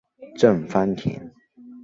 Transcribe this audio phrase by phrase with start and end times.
[0.35, 1.31] 郑芳田。